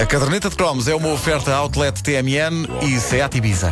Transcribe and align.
A 0.00 0.06
caderneta 0.06 0.48
de 0.48 0.56
cromos 0.56 0.88
é 0.88 0.94
uma 0.94 1.08
oferta 1.08 1.54
Outlet 1.54 2.02
TMN 2.02 2.66
e 2.80 2.98
Seat 2.98 3.36
Ibiza. 3.36 3.70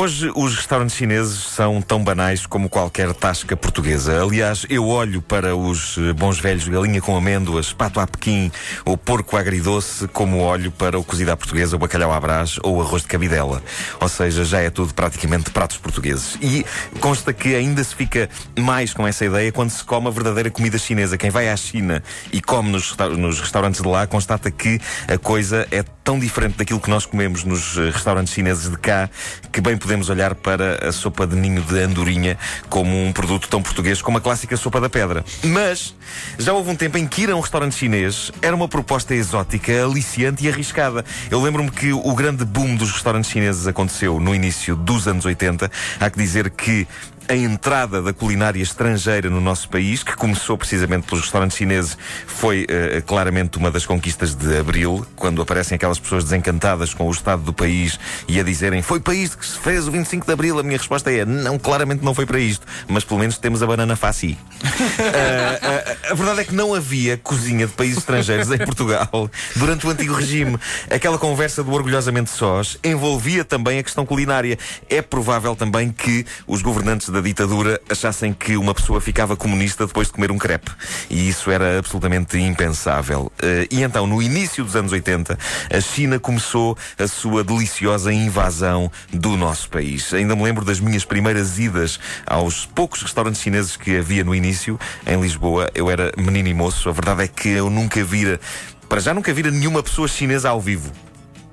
Hoje 0.00 0.32
os 0.34 0.56
restaurantes 0.56 0.96
chineses 0.96 1.36
são 1.42 1.82
tão 1.82 2.02
banais 2.02 2.46
como 2.46 2.70
qualquer 2.70 3.12
tasca 3.12 3.54
portuguesa. 3.54 4.22
Aliás, 4.22 4.64
eu 4.70 4.88
olho 4.88 5.20
para 5.20 5.54
os 5.54 5.98
eh, 5.98 6.14
bons 6.14 6.40
velhos 6.40 6.66
galinha 6.66 7.02
com 7.02 7.14
amêndoas, 7.14 7.70
pato 7.74 8.00
à 8.00 8.06
pequim 8.06 8.50
ou 8.82 8.96
porco 8.96 9.36
agridoce 9.36 10.08
como 10.08 10.38
olho 10.38 10.70
para 10.70 10.98
o 10.98 11.04
cozido 11.04 11.32
à 11.32 11.36
portuguesa, 11.36 11.76
o 11.76 11.78
bacalhau 11.78 12.10
à 12.10 12.18
brás 12.18 12.56
ou 12.62 12.80
arroz 12.80 13.02
de 13.02 13.08
cabidela. 13.08 13.62
Ou 14.00 14.08
seja, 14.08 14.42
já 14.42 14.60
é 14.60 14.70
tudo 14.70 14.94
praticamente 14.94 15.50
pratos 15.50 15.76
portugueses. 15.76 16.38
E 16.40 16.64
consta 16.98 17.34
que 17.34 17.54
ainda 17.54 17.84
se 17.84 17.94
fica 17.94 18.30
mais 18.58 18.94
com 18.94 19.06
essa 19.06 19.26
ideia 19.26 19.52
quando 19.52 19.68
se 19.68 19.84
come 19.84 20.08
a 20.08 20.10
verdadeira 20.10 20.50
comida 20.50 20.78
chinesa. 20.78 21.18
Quem 21.18 21.28
vai 21.28 21.50
à 21.50 21.56
China 21.58 22.02
e 22.32 22.40
come 22.40 22.70
nos 22.70 23.38
restaurantes 23.38 23.82
de 23.82 23.86
lá 23.86 24.06
constata 24.06 24.50
que 24.50 24.80
a 25.06 25.18
coisa 25.18 25.68
é 25.70 25.82
tão 26.10 26.18
diferente 26.18 26.56
daquilo 26.56 26.80
que 26.80 26.90
nós 26.90 27.06
comemos 27.06 27.44
nos 27.44 27.78
eh, 27.78 27.88
restaurantes 27.88 28.34
chineses 28.34 28.68
de 28.68 28.76
cá 28.76 29.08
que 29.52 29.60
bem 29.60 29.76
podemos 29.76 30.10
olhar 30.10 30.34
para 30.34 30.88
a 30.88 30.90
sopa 30.90 31.24
de 31.24 31.36
ninho 31.36 31.62
de 31.62 31.78
andorinha 31.78 32.36
como 32.68 33.00
um 33.00 33.12
produto 33.12 33.46
tão 33.48 33.62
português 33.62 34.02
como 34.02 34.18
a 34.18 34.20
clássica 34.20 34.56
sopa 34.56 34.80
da 34.80 34.88
pedra. 34.90 35.24
Mas 35.44 35.94
já 36.36 36.52
houve 36.52 36.68
um 36.68 36.74
tempo 36.74 36.98
em 36.98 37.06
que 37.06 37.22
ir 37.22 37.30
a 37.30 37.36
um 37.36 37.40
restaurante 37.40 37.76
chinês 37.76 38.32
era 38.42 38.56
uma 38.56 38.66
proposta 38.66 39.14
exótica, 39.14 39.84
aliciante 39.84 40.44
e 40.44 40.48
arriscada. 40.48 41.04
Eu 41.30 41.40
lembro-me 41.40 41.70
que 41.70 41.92
o 41.92 42.12
grande 42.12 42.44
boom 42.44 42.74
dos 42.74 42.90
restaurantes 42.90 43.30
chineses 43.30 43.68
aconteceu 43.68 44.18
no 44.18 44.34
início 44.34 44.74
dos 44.74 45.06
anos 45.06 45.24
80. 45.24 45.70
Há 46.00 46.10
que 46.10 46.18
dizer 46.18 46.50
que 46.50 46.88
a 47.28 47.34
entrada 47.34 48.02
da 48.02 48.12
culinária 48.12 48.62
estrangeira 48.62 49.30
no 49.30 49.40
nosso 49.40 49.68
país, 49.68 50.02
que 50.02 50.16
começou 50.16 50.56
precisamente 50.56 51.06
pelos 51.06 51.22
restaurantes 51.22 51.56
chineses, 51.56 51.96
foi 52.26 52.64
uh, 52.64 53.02
claramente 53.02 53.58
uma 53.58 53.70
das 53.70 53.86
conquistas 53.86 54.34
de 54.34 54.58
abril, 54.58 55.06
quando 55.16 55.40
aparecem 55.42 55.76
aquelas 55.76 55.98
pessoas 55.98 56.24
desencantadas 56.24 56.94
com 56.94 57.06
o 57.06 57.10
estado 57.10 57.42
do 57.42 57.52
país 57.52 57.98
e 58.26 58.40
a 58.40 58.42
dizerem 58.42 58.82
foi 58.82 59.00
para 59.00 59.14
isto 59.14 59.38
que 59.38 59.46
se 59.46 59.58
fez 59.58 59.86
o 59.86 59.90
25 59.90 60.26
de 60.26 60.32
abril. 60.32 60.58
A 60.58 60.62
minha 60.62 60.78
resposta 60.78 61.12
é 61.12 61.24
não, 61.24 61.58
claramente 61.58 62.04
não 62.04 62.14
foi 62.14 62.26
para 62.26 62.38
isto, 62.38 62.66
mas 62.88 63.04
pelo 63.04 63.20
menos 63.20 63.38
temos 63.38 63.62
a 63.62 63.66
banana 63.66 63.96
faci. 63.96 64.38
uh, 64.62 64.66
uh, 66.08 66.12
a 66.12 66.14
verdade 66.14 66.40
é 66.40 66.44
que 66.44 66.54
não 66.54 66.74
havia 66.74 67.16
cozinha 67.16 67.66
de 67.66 67.72
países 67.72 67.98
estrangeiros 67.98 68.50
em 68.50 68.58
Portugal 68.58 69.30
durante 69.56 69.86
o 69.86 69.90
antigo 69.90 70.14
regime. 70.14 70.58
Aquela 70.90 71.18
conversa 71.18 71.62
do 71.62 71.72
orgulhosamente 71.72 72.30
sós 72.30 72.78
envolvia 72.82 73.44
também 73.44 73.78
a 73.78 73.82
questão 73.82 74.06
culinária. 74.06 74.58
É 74.88 75.02
provável 75.02 75.54
também 75.54 75.90
que 75.90 76.24
os 76.46 76.62
governantes 76.62 77.09
da 77.10 77.20
ditadura 77.20 77.80
achassem 77.88 78.32
que 78.32 78.56
uma 78.56 78.74
pessoa 78.74 79.00
ficava 79.00 79.36
comunista 79.36 79.86
depois 79.86 80.08
de 80.08 80.12
comer 80.12 80.30
um 80.30 80.38
crepe. 80.38 80.70
E 81.08 81.28
isso 81.28 81.50
era 81.50 81.78
absolutamente 81.78 82.38
impensável. 82.38 83.32
Uh, 83.42 83.66
e 83.70 83.82
então, 83.82 84.06
no 84.06 84.22
início 84.22 84.64
dos 84.64 84.76
anos 84.76 84.92
80, 84.92 85.38
a 85.70 85.80
China 85.80 86.18
começou 86.18 86.76
a 86.98 87.06
sua 87.06 87.42
deliciosa 87.42 88.12
invasão 88.12 88.90
do 89.12 89.36
nosso 89.36 89.68
país. 89.68 90.12
Ainda 90.14 90.36
me 90.36 90.42
lembro 90.42 90.64
das 90.64 90.80
minhas 90.80 91.04
primeiras 91.04 91.58
idas 91.58 91.98
aos 92.26 92.66
poucos 92.66 93.02
restaurantes 93.02 93.40
chineses 93.40 93.76
que 93.76 93.96
havia 93.96 94.24
no 94.24 94.34
início, 94.34 94.78
em 95.06 95.20
Lisboa. 95.20 95.70
Eu 95.74 95.90
era 95.90 96.12
menino 96.16 96.48
e 96.48 96.54
moço. 96.54 96.88
A 96.88 96.92
verdade 96.92 97.24
é 97.24 97.28
que 97.28 97.48
eu 97.48 97.68
nunca 97.68 98.02
vira, 98.04 98.40
para 98.88 99.00
já 99.00 99.12
nunca 99.12 99.32
vira 99.32 99.50
nenhuma 99.50 99.82
pessoa 99.82 100.08
chinesa 100.08 100.50
ao 100.50 100.60
vivo. 100.60 100.92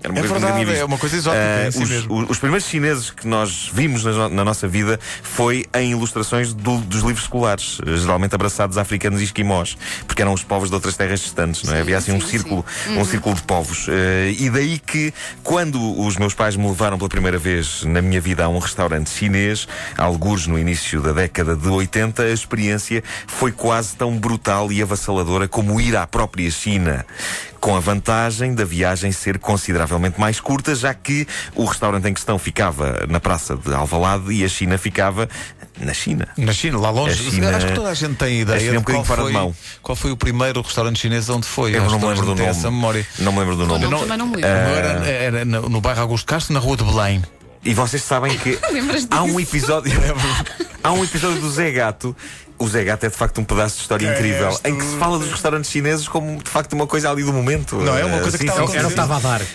Era 0.08 0.14
uma 0.14 0.20
é 0.20 0.28
coisa 0.28 0.46
verdade, 0.46 0.80
é 0.80 0.86
uma 0.86 0.98
coisa 0.98 1.16
exótica. 1.18 1.44
Uh, 1.44 1.66
é 1.66 1.68
os, 1.68 2.06
os, 2.10 2.30
os, 2.30 2.40
primeiros 2.40 2.68
chineses 2.68 3.10
que 3.10 3.28
nós 3.28 3.70
vimos 3.74 4.06
na, 4.06 4.30
na 4.30 4.46
nossa 4.46 4.68
vida 4.68 5.00
foi 5.22 5.66
em 5.76 5.92
ilustrações 5.92 6.54
do, 6.54 6.78
dos 6.78 7.02
livros 7.02 7.24
escolares, 7.24 7.80
geralmente 7.86 8.34
abraçados 8.34 8.78
a 8.78 8.82
africanos 8.82 9.20
e 9.22 9.26
esquimós, 9.26 9.78
porque 10.06 10.22
eram 10.22 10.34
os 10.34 10.44
povos 10.44 10.70
de 10.70 10.76
outras 10.76 10.96
terras 10.96 11.20
distantes, 11.20 11.64
não 11.64 11.74
é? 11.74 11.76
Sim, 11.78 11.82
Havia 11.82 11.98
assim 11.98 12.12
sim, 12.12 12.18
um 12.18 12.22
círculo, 12.22 12.66
sim. 12.84 12.92
um 12.92 12.98
uhum. 12.98 13.06
círculo 13.06 13.36
de 13.36 13.44
povos. 13.44 13.88
Uh, 13.88 13.92
e 14.40 14.50
daí 14.50 14.80
que, 14.80 15.14
quando 15.44 16.00
os 16.00 16.16
meus 16.18 16.34
pais 16.34 16.56
me 16.56 16.68
levaram 16.68 16.98
pela 16.98 17.10
primeira 17.10 17.38
vez 17.38 17.84
na 17.84 18.02
minha 18.02 18.22
vida 18.22 18.46
a 18.46 18.50
um 18.50 18.60
restaurante 18.60 19.10
chinês, 19.10 19.68
alguns 19.98 20.48
no 20.48 20.58
início 20.58 21.02
da 21.02 21.12
década 21.12 21.56
de 21.56 21.68
80, 21.68 22.24
a 22.24 22.30
experiência 22.30 23.04
foi 23.28 23.52
quase 23.52 23.96
tão 23.96 24.18
brutal 24.18 24.72
e 24.72 24.82
avassaladora 24.82 25.48
como 25.48 25.82
ir 25.82 25.96
à 25.96 26.08
própria 26.08 26.50
China 26.50 27.06
com 27.60 27.76
a 27.76 27.80
vantagem 27.80 28.54
da 28.54 28.66
viagem 28.66 29.12
ser 29.12 29.40
consideravelmente 29.40 30.20
mais 30.20 30.40
curta, 30.40 30.76
já 30.76 30.94
que 30.94 31.28
o 31.56 31.66
restaurante 31.66 32.08
em 32.08 32.14
questão 32.14 32.38
ficava 32.40 33.06
na 33.08 33.20
praça 33.20 33.56
de 33.56 33.74
Alvalade 33.74 34.32
e 34.32 34.44
a 34.44 34.50
China 34.50 34.78
ficava 34.78 35.28
na 35.80 35.94
China. 35.94 36.28
Na 36.38 36.54
China, 36.54 36.80
lá 36.80 36.90
longe. 36.90 37.32
China, 37.32 37.56
Acho 37.56 37.68
que 37.68 37.74
toda 37.74 37.90
a 37.90 37.94
gente 37.94 38.16
tem 38.16 38.42
ideia 38.42 38.70
é 38.70 38.74
um 38.74 38.80
de 38.80 38.84
qual, 38.84 39.04
foi, 39.04 39.28
de 39.28 39.34
mão. 39.34 39.56
qual 39.82 39.96
foi 39.96 40.12
o 40.12 40.18
primeiro 40.18 40.62
restaurante 40.62 41.00
chinês 41.00 41.30
onde 41.30 41.46
foi. 41.46 41.76
Eu 41.76 41.86
não 41.90 42.00
me 42.00 42.06
lembro 42.08 42.26
do 42.26 42.36
nome. 42.36 42.50
Essa 42.50 42.72
memória. 42.72 43.06
Não 43.20 43.32
me 43.32 43.40
lembro 43.40 43.56
do 43.56 43.68
nome. 43.68 43.84
Eu 43.84 43.92
não, 43.92 44.00
também 44.00 44.18
não 44.18 44.28
me 44.28 44.36
lembro. 44.38 44.50
Uh... 44.50 44.76
Era, 44.76 45.08
era 45.08 45.46
no, 45.46 45.70
no 45.70 45.82
bairro 45.82 46.02
Augusto 46.02 46.26
Castro, 46.26 46.54
na 46.54 46.60
rua 46.60 46.78
de 46.78 46.84
Belém. 46.84 47.22
E 47.68 47.74
vocês 47.74 48.02
sabem 48.02 48.38
que 48.38 48.58
há 49.12 49.24
um 49.24 49.38
episódio. 49.38 49.92
há 50.82 50.94
um 50.94 51.04
episódio 51.04 51.42
do 51.42 51.52
Zé 51.52 51.70
Gato 51.72 52.16
o 52.60 52.68
Zé 52.68 52.84
Gato 52.84 53.06
é 53.06 53.10
de 53.10 53.16
facto 53.16 53.40
um 53.40 53.44
pedaço 53.44 53.76
de 53.76 53.82
história 53.82 54.08
é 54.08 54.14
incrível 54.14 54.50
este... 54.50 54.70
em 54.70 54.78
que 54.78 54.84
se 54.84 54.96
fala 54.96 55.20
dos 55.20 55.30
restaurantes 55.30 55.70
chineses 55.70 56.08
como 56.08 56.42
de 56.42 56.50
facto 56.50 56.74
uma 56.74 56.88
coisa 56.88 57.12
ali 57.12 57.24
do 57.24 57.32
momento. 57.32 57.76
Não, 57.76 57.96
é 57.96 58.04
uma 58.04 58.20
coisa 58.20 58.36
uh, 58.36 58.40
que 58.40 58.46
estava 58.46 58.76
era 58.76 58.88
o 58.88 58.88
que 58.88 58.94
estava 58.94 59.18
a 59.18 59.20
dar. 59.20 59.42
Uh, 59.42 59.46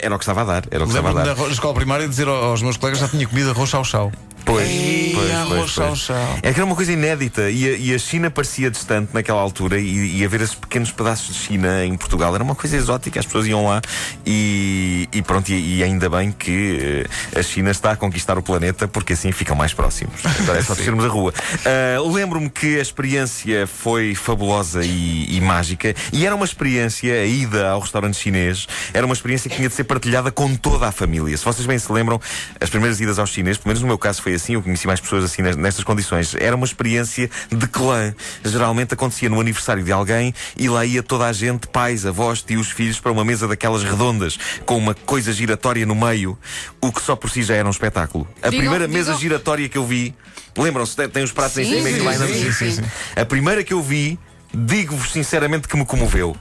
era 0.00 0.14
o 0.14 0.18
que 0.18 0.22
estava 0.22 0.40
a 0.42 0.44
dar. 0.44 0.64
Era 0.70 0.84
o 0.84 0.86
que 0.86 0.96
estava 0.96 1.10
a 1.10 1.24
dar. 1.24 1.36
Na 1.36 1.48
escola 1.48 1.74
primária 1.74 2.06
dizer 2.06 2.28
aos 2.28 2.62
meus 2.62 2.76
colegas 2.76 3.00
já 3.00 3.08
tinha 3.08 3.26
comido 3.26 3.50
arroz 3.50 3.70
chau-chau. 3.70 4.12
Pois, 4.52 4.68
Ei, 4.68 5.12
pois, 5.14 5.72
pois, 5.72 6.06
pois. 6.06 6.18
É 6.42 6.52
que 6.52 6.60
era 6.60 6.64
uma 6.64 6.76
coisa 6.76 6.92
inédita 6.92 7.48
e 7.50 7.66
a, 7.66 7.70
e 7.76 7.94
a 7.94 7.98
China 7.98 8.30
parecia 8.30 8.70
distante 8.70 9.10
naquela 9.14 9.40
altura 9.40 9.78
e, 9.78 10.18
e 10.18 10.24
haver 10.24 10.42
esses 10.42 10.54
pequenos 10.54 10.90
pedaços 10.90 11.34
de 11.34 11.40
China 11.40 11.86
em 11.86 11.96
Portugal 11.96 12.34
era 12.34 12.44
uma 12.44 12.54
coisa 12.54 12.76
exótica, 12.76 13.18
as 13.18 13.24
pessoas 13.24 13.46
iam 13.46 13.64
lá 13.64 13.80
e, 14.26 15.08
e 15.12 15.22
pronto, 15.22 15.48
e, 15.48 15.78
e, 15.78 15.82
ainda 15.82 16.10
bem 16.10 16.30
que 16.32 17.06
uh, 17.34 17.38
a 17.38 17.42
China 17.42 17.70
está 17.70 17.92
a 17.92 17.96
conquistar 17.96 18.36
o 18.36 18.42
planeta 18.42 18.86
porque 18.86 19.14
assim 19.14 19.32
ficam 19.32 19.56
mais 19.56 19.72
próximos. 19.72 20.20
Agora 20.40 20.58
é 20.60 20.62
só 20.62 20.74
descermos 20.74 21.04
a 21.04 21.08
rua. 21.08 21.32
Uh, 21.32 22.12
Lembro-me 22.12 22.50
que 22.50 22.78
a 22.78 22.82
experiência 22.82 23.66
foi 23.66 24.14
fabulosa 24.14 24.84
e, 24.84 25.34
e 25.34 25.40
mágica 25.40 25.94
e 26.12 26.26
era 26.26 26.34
uma 26.34 26.44
experiência, 26.44 27.14
a 27.14 27.24
ida 27.24 27.70
ao 27.70 27.80
restaurante 27.80 28.18
chinês, 28.18 28.66
era 28.92 29.06
uma 29.06 29.14
experiência 29.14 29.48
que 29.48 29.56
tinha 29.56 29.68
de 29.68 29.74
ser 29.74 29.84
partilhada 29.84 30.30
com 30.30 30.54
toda 30.54 30.88
a 30.88 30.92
família. 30.92 31.34
Se 31.38 31.44
vocês 31.44 31.66
bem 31.66 31.78
se 31.78 31.90
lembram, 31.90 32.20
as 32.60 32.68
primeiras 32.68 33.00
idas 33.00 33.18
aos 33.18 33.30
chineses, 33.30 33.56
pelo 33.56 33.68
menos 33.68 33.80
no 33.80 33.88
meu 33.88 33.96
caso 33.96 34.20
foi 34.20 34.32
foi 34.32 34.34
assim, 34.42 34.54
eu 34.54 34.62
conheci 34.62 34.86
mais 34.86 35.00
pessoas 35.00 35.24
assim 35.24 35.42
nestas 35.42 35.84
condições. 35.84 36.34
Era 36.34 36.56
uma 36.56 36.66
experiência 36.66 37.30
de 37.50 37.66
clã. 37.68 38.14
Geralmente 38.44 38.94
acontecia 38.94 39.28
no 39.28 39.40
aniversário 39.40 39.82
de 39.82 39.92
alguém 39.92 40.34
e 40.56 40.68
lá 40.68 40.84
ia 40.84 41.02
toda 41.02 41.26
a 41.26 41.32
gente, 41.32 41.66
pais, 41.68 42.04
avós, 42.04 42.42
tios, 42.42 42.70
filhos, 42.70 42.98
para 42.98 43.12
uma 43.12 43.24
mesa 43.24 43.46
daquelas 43.46 43.82
redondas, 43.82 44.38
com 44.66 44.76
uma 44.76 44.94
coisa 44.94 45.32
giratória 45.32 45.86
no 45.86 45.94
meio, 45.94 46.36
o 46.80 46.92
que 46.92 47.00
só 47.00 47.14
por 47.14 47.30
si 47.30 47.42
já 47.42 47.54
era 47.54 47.66
um 47.66 47.70
espetáculo. 47.70 48.26
A 48.42 48.48
digam, 48.48 48.58
primeira 48.60 48.88
digam. 48.88 49.00
mesa 49.00 49.18
giratória 49.18 49.68
que 49.68 49.78
eu 49.78 49.86
vi, 49.86 50.14
lembram-se, 50.56 50.96
tem 51.08 51.22
os 51.22 51.32
pratos 51.32 51.54
sim, 51.54 51.62
em 51.62 51.82
cima 51.82 51.90
e 51.90 52.52
sim, 52.52 52.72
sim. 52.72 52.82
A 53.14 53.24
primeira 53.24 53.62
que 53.62 53.72
eu 53.72 53.82
vi 53.82 54.18
digo-vos 54.54 55.12
sinceramente 55.12 55.66
que 55.68 55.76
me 55.76 55.84
comoveu. 55.84 56.36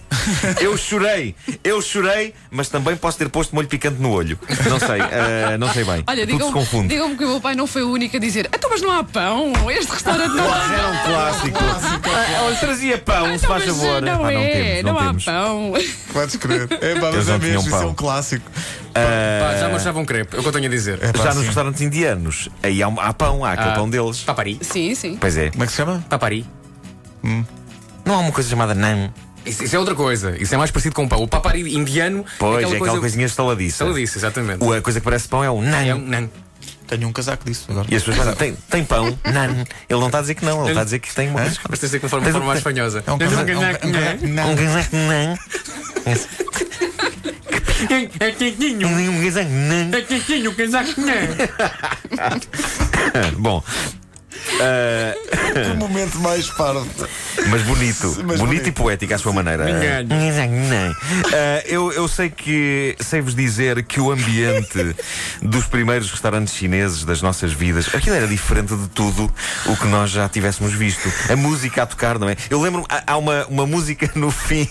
Eu 0.60 0.78
chorei, 0.78 1.36
eu 1.64 1.82
chorei, 1.82 2.34
mas 2.50 2.70
também 2.70 2.96
posso 2.96 3.18
ter 3.18 3.30
posto 3.30 3.56
molho 3.56 3.68
picante 3.68 4.00
no 4.00 4.12
olho. 4.12 4.38
Não 4.70 4.80
sei, 4.80 5.02
uh, 5.02 5.58
não 5.60 5.72
sei 5.74 5.84
bem. 5.84 6.04
Olha, 6.06 6.28
Tudo 6.28 6.46
se 6.46 6.52
confunde. 6.52 6.90
Digam-me 6.90 7.16
que 7.16 7.26
o 7.26 7.30
meu 7.30 7.42
pai 7.42 7.56
não 7.56 7.66
foi 7.66 7.84
o 7.84 7.92
único 7.92 8.18
a 8.18 8.20
dizer: 8.20 8.50
Então, 8.54 8.70
mas 8.70 8.82
não 8.82 8.92
há 8.92 9.04
pão? 9.04 9.54
Este 9.72 9.92
restaurante 9.92 10.36
não 10.36 10.52
há. 10.52 10.74
Era 10.74 10.88
um 10.88 11.14
clássico. 11.14 11.60
Ah, 12.42 12.56
trazia 12.60 12.98
pão, 12.98 13.26
ah, 13.26 13.38
se 13.38 13.48
faz 13.48 13.64
então, 13.64 13.76
favor. 13.76 14.02
Não, 14.02 14.26
ah, 14.26 14.32
não, 14.32 14.40
é, 14.40 14.52
temos, 14.52 14.84
não, 14.84 14.94
não 14.94 15.00
há 15.00 15.06
temos. 15.08 15.26
pão. 15.26 15.74
Podes 16.14 16.36
crer. 16.36 16.68
É, 16.82 17.00
pá, 17.00 17.12
mas 17.12 17.30
é 17.30 17.38
mesmo, 17.38 17.68
isso 17.68 17.76
é 17.76 17.86
um 17.86 17.94
clássico. 17.94 18.50
Uh, 18.50 18.94
pá, 18.94 19.58
já 19.60 19.70
me 19.70 19.76
achavam 19.76 20.06
crepe, 20.06 20.36
é 20.36 20.40
o 20.40 20.42
que 20.42 20.48
eu 20.48 20.52
tenho 20.52 20.66
a 20.66 20.70
dizer. 20.70 21.00
É, 21.02 21.12
pá, 21.12 21.24
já 21.24 21.32
sim. 21.32 21.38
nos 21.38 21.48
restaurantes 21.48 21.82
indianos, 21.82 22.50
aí 22.62 22.84
há, 22.84 22.88
há 22.88 23.14
pão, 23.14 23.46
há 23.46 23.54
aquele 23.54 23.70
ah, 23.70 23.74
pão 23.74 23.90
deles. 23.90 24.22
Papari. 24.22 24.60
Sim, 24.62 24.94
sim. 24.96 25.18
Pois 25.20 25.38
é. 25.38 25.50
Como 25.50 25.64
é 25.64 25.66
que 25.66 25.72
se 25.72 25.78
chama? 25.78 26.04
Papari. 26.10 26.46
Hum. 27.24 27.44
Não 28.06 28.16
há 28.16 28.20
uma 28.20 28.32
coisa 28.32 28.50
chamada 28.50 28.74
nan. 28.74 29.10
Isso, 29.46 29.64
isso, 29.64 29.76
é 29.76 29.80
outra 29.80 29.96
coisa. 29.96 30.36
Isso 30.40 30.54
é 30.54 30.58
mais 30.58 30.70
parecido 30.70 30.94
com 30.94 31.06
o 31.06 31.10
pão. 31.10 31.22
O 31.24 31.28
papari 31.28 31.76
indiano. 31.76 32.24
Pois, 32.38 32.54
é 32.54 32.58
aquela, 32.58 32.74
é 32.74 32.76
aquela 32.76 32.80
coisa... 32.80 33.00
coisinha 33.00 33.26
estaladiça. 33.26 33.84
Estaladiça, 33.84 34.18
exatamente. 34.20 34.64
O, 34.64 34.72
a 34.72 34.82
coisa 34.82 35.00
que 35.00 35.04
parece 35.04 35.28
pão 35.28 35.44
é 35.44 35.50
o 35.50 35.62
nan. 35.62 35.84
É 35.84 35.96
um 35.96 36.00
nan. 36.00 36.30
Tenho 36.88 37.08
um 37.08 37.14
casaco 37.14 37.46
disso 37.46 37.66
agora. 37.70 37.88
E 37.90 37.96
as 37.96 38.04
pessoas 38.04 38.18
dizem, 38.18 38.36
tem, 38.36 38.54
tem 38.70 38.84
pão? 38.84 39.18
Nan. 39.24 39.64
Ele 39.90 40.00
não 40.00 40.08
está 40.08 40.18
a 40.18 40.22
dizer 40.22 40.36
que 40.36 40.44
não, 40.44 40.64
ele 40.64 40.72
está 40.72 40.82
a 40.82 40.84
dizer 40.84 41.00
que 41.00 41.16
tem 41.16 41.30
uma 41.30 41.40
coisa. 41.40 41.58
Mas 41.70 41.80
tens 41.80 41.90
de 41.90 41.98
dizer 41.98 42.00
que 42.02 42.08
de 42.08 42.14
uma 42.14 42.22
forma 42.32 42.46
mais 42.48 42.62
fanhosa. 42.62 43.02
É 43.08 43.12
um 43.14 43.18
casaco. 43.18 43.42
Um 43.44 44.56
casaco 44.56 44.96
nan. 44.98 45.38
É 48.20 48.32
quentinho. 48.32 48.88
Um 48.88 49.24
casaco 49.24 49.50
nan. 49.50 49.90
É 49.98 50.02
quentinho 50.02 50.52
o 50.52 50.54
casaco 50.56 51.00
nan. 51.00 51.14
Bom. 53.40 53.64
ah, 54.60 55.14
O 55.74 55.78
momento 55.78 56.20
mais 56.20 56.50
parvo. 56.50 56.86
Mas 57.48 57.62
bonito, 57.64 58.08
Mas 58.26 58.40
bonito, 58.40 58.46
bonito. 58.46 58.68
e 58.68 58.72
poético 58.72 59.14
à 59.14 59.18
sua 59.18 59.34
maneira. 59.34 59.66
Ah, 61.34 61.64
eu, 61.66 61.92
eu 61.92 62.08
sei 62.08 62.30
que 62.30 62.96
sei-vos 63.00 63.36
dizer 63.36 63.84
que 63.84 64.00
o 64.00 64.12
ambiente 64.12 64.96
dos 65.42 65.66
primeiros 65.66 66.10
restaurantes 66.12 66.54
chineses 66.56 67.04
das 67.04 67.22
nossas 67.22 67.52
vidas, 67.54 67.94
aquilo 67.94 68.16
era 68.16 68.28
diferente 68.28 68.76
de 68.76 68.88
tudo 68.90 69.32
o 69.66 69.76
que 69.78 69.86
nós 69.88 70.10
já 70.12 70.28
tivéssemos 70.30 70.74
visto. 70.74 71.12
A 71.30 71.36
música 71.36 71.84
a 71.84 71.86
tocar, 71.86 72.18
não 72.20 72.30
é? 72.30 72.36
Eu 72.50 72.62
lembro-me, 72.62 72.86
há- 72.90 73.04
há 73.14 73.18
uma, 73.18 73.46
uma 73.48 73.66
música 73.66 74.10
no 74.16 74.32
fim. 74.32 74.68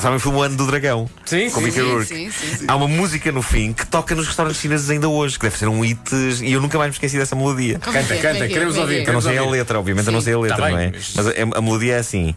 Sabem 0.00 0.18
filme 0.18 0.38
O 0.38 0.42
Ano 0.42 0.56
do 0.56 0.66
Dragão? 0.66 1.08
Sim, 1.24 1.50
Com 1.50 1.60
sim, 1.62 1.70
sim, 1.70 2.02
sim, 2.04 2.30
sim. 2.30 2.64
Há 2.68 2.76
uma 2.76 2.88
música 2.88 3.30
no 3.32 3.42
fim 3.42 3.72
que 3.72 3.86
toca 3.86 4.14
nos 4.14 4.26
restaurantes 4.26 4.60
chineses 4.60 4.88
ainda 4.90 5.08
hoje, 5.08 5.38
que 5.38 5.44
deve 5.46 5.58
ser 5.58 5.68
um 5.68 5.80
hit, 5.80 6.00
e 6.42 6.52
eu 6.52 6.60
nunca 6.60 6.78
mais 6.78 6.90
me 6.90 6.94
esqueci 6.94 7.16
dessa 7.18 7.34
melodia. 7.36 7.78
Como 7.78 7.96
é 7.96 8.00
Canta, 8.02 8.14
é? 8.14 8.18
É 8.18 8.20
canta, 8.22 8.38
que 8.38 8.44
é? 8.44 8.48
queremos 8.48 8.74
é 8.74 8.76
que 8.76 8.82
ouvir. 8.82 9.06
é? 9.06 9.08
Eu 9.08 9.12
não 9.12 9.20
sei 9.20 9.38
a 9.38 9.44
letra, 9.44 9.78
obviamente 9.78 10.06
eu 10.06 10.12
não 10.12 10.20
sei 10.20 10.34
a 10.34 10.38
letra, 10.38 10.56
Tá 10.56 10.64
bem, 10.64 10.72
não 10.74 10.80
é? 10.80 10.90
mas- 10.92 11.12
Mas 11.14 11.26
a, 11.26 11.58
a 11.58 11.62
melodia 11.62 11.94
é 11.94 11.98
assim. 11.98 12.34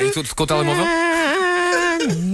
E 0.00 0.10
tudo 0.12 0.34
com 0.34 0.42
o 0.44 0.46
telemóvel? 0.46 0.84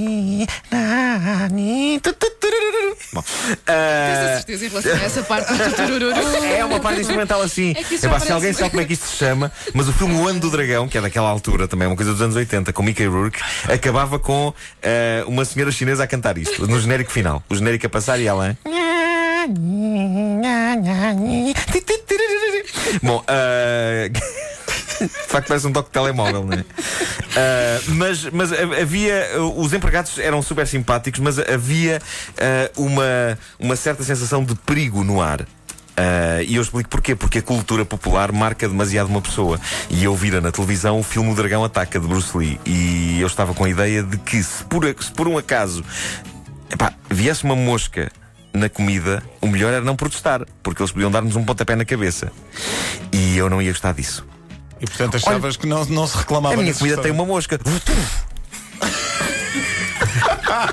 Bom, 3.12 3.22
Tens 3.22 3.58
ah, 3.66 4.32
a 4.32 4.36
certeza 4.36 4.66
em 4.66 4.68
relação 4.68 4.92
a 4.92 5.02
essa 5.02 5.22
parte 5.22 5.52
do 5.52 6.44
é 6.44 6.64
uma 6.64 6.80
parte 6.80 7.00
instrumental 7.00 7.40
assim. 7.42 7.70
É 7.70 7.82
que 7.82 7.94
Epá, 7.94 8.18
já 8.18 8.20
se 8.20 8.32
alguém 8.32 8.52
sabe 8.52 8.70
como 8.70 8.82
é 8.82 8.84
que 8.84 8.92
isto 8.92 9.06
se 9.06 9.16
chama, 9.16 9.50
mas 9.72 9.88
o 9.88 9.92
filme 9.92 10.14
O 10.16 10.26
Ano 10.26 10.40
do 10.40 10.50
Dragão, 10.50 10.88
que 10.88 10.98
é 10.98 11.00
daquela 11.00 11.28
altura 11.28 11.68
também, 11.68 11.86
uma 11.86 11.96
coisa 11.96 12.12
dos 12.12 12.20
anos 12.20 12.36
80, 12.36 12.72
com 12.72 12.82
Mickey 12.82 13.06
Rourke, 13.06 13.40
acabava 13.68 14.18
com 14.18 14.52
ah, 14.82 15.24
uma 15.26 15.44
senhora 15.44 15.70
chinesa 15.70 16.04
a 16.04 16.06
cantar 16.06 16.36
isto, 16.38 16.66
no 16.66 16.80
genérico 16.80 17.10
final. 17.10 17.42
O 17.48 17.54
genérico 17.54 17.86
a 17.86 17.90
passar 17.90 18.18
e 18.20 18.26
ela. 18.26 18.56
Bom, 23.02 23.24
ah, 23.26 24.08
de 25.00 25.08
facto 25.08 25.48
parece 25.48 25.66
um 25.66 25.72
toque 25.72 25.88
de 25.88 25.92
telemóvel, 25.92 26.44
não 26.44 26.54
é? 26.54 26.64
Ah, 27.36 27.80
mas, 27.88 28.24
mas 28.32 28.50
ha- 28.52 28.80
havia. 28.80 29.28
Os 29.56 29.72
empregados 29.72 30.18
eram 30.18 30.40
super 30.42 30.66
simpáticos, 30.66 31.20
mas 31.20 31.38
havia 31.38 32.00
ah, 32.38 32.70
uma, 32.76 33.38
uma 33.58 33.76
certa 33.76 34.02
sensação 34.02 34.42
de 34.44 34.54
perigo 34.54 35.04
no 35.04 35.20
ar. 35.20 35.46
Ah, 35.96 36.42
e 36.42 36.56
eu 36.56 36.62
explico 36.62 36.88
porquê. 36.88 37.14
Porque 37.14 37.38
a 37.38 37.42
cultura 37.42 37.84
popular 37.84 38.32
marca 38.32 38.66
demasiado 38.66 39.08
uma 39.08 39.20
pessoa. 39.20 39.60
E 39.90 40.02
eu 40.02 40.14
vira 40.16 40.40
na 40.40 40.50
televisão 40.50 40.98
o 40.98 41.02
filme 41.02 41.30
O 41.30 41.34
Dragão 41.34 41.62
Ataca 41.62 42.00
de 42.00 42.06
Bruce 42.06 42.36
Lee. 42.36 42.58
E 42.64 43.20
eu 43.20 43.26
estava 43.26 43.52
com 43.52 43.64
a 43.64 43.68
ideia 43.68 44.02
de 44.02 44.16
que, 44.18 44.42
se 44.42 44.64
por, 44.64 44.84
se 44.98 45.12
por 45.12 45.28
um 45.28 45.36
acaso 45.36 45.84
epá, 46.72 46.92
viesse 47.10 47.44
uma 47.44 47.54
mosca 47.56 48.10
na 48.52 48.70
comida, 48.70 49.22
o 49.42 49.46
melhor 49.46 49.70
era 49.74 49.84
não 49.84 49.94
protestar, 49.94 50.42
porque 50.62 50.80
eles 50.80 50.90
podiam 50.90 51.10
dar-nos 51.10 51.36
um 51.36 51.44
pontapé 51.44 51.76
na 51.76 51.84
cabeça. 51.84 52.32
E 53.12 53.36
eu 53.36 53.50
não 53.50 53.60
ia 53.60 53.70
gostar 53.70 53.92
disso. 53.92 54.24
E 54.80 54.86
portanto 54.86 55.16
achavas 55.16 55.56
que 55.56 55.66
não, 55.66 55.84
não 55.86 56.06
se 56.06 56.16
reclamava 56.16 56.54
A 56.54 56.58
minha 56.58 56.74
comida 56.74 57.00
tem 57.00 57.10
uma 57.10 57.24
mosca. 57.24 57.58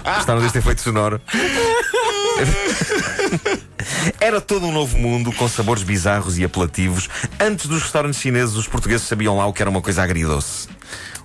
Gostaram 0.03 0.41
deste 0.41 0.57
efeito 0.59 0.81
sonoro? 0.81 1.21
Era 4.19 4.41
todo 4.41 4.65
um 4.65 4.71
novo 4.71 4.97
mundo 4.97 5.31
com 5.33 5.47
sabores 5.47 5.83
bizarros 5.83 6.37
e 6.37 6.43
apelativos. 6.43 7.09
Antes 7.39 7.67
dos 7.67 7.81
restaurantes 7.83 8.19
chineses, 8.19 8.55
os 8.55 8.67
portugueses 8.67 9.07
sabiam 9.07 9.37
lá 9.37 9.45
o 9.45 9.53
que 9.53 9.61
era 9.61 9.69
uma 9.69 9.81
coisa 9.81 10.03
agridoce. 10.03 10.67